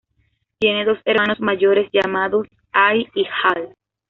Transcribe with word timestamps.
Tiene 0.57 0.83
dos 0.83 0.97
hermanos 1.05 1.39
mayores 1.39 1.87
llamados 1.93 2.47
Hay 2.71 3.07
y 3.13 3.23
Hal. 3.43 3.75